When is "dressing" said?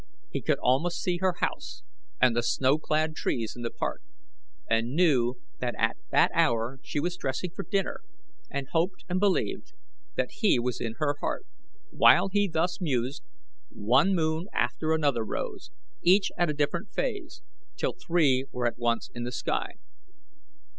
7.17-7.51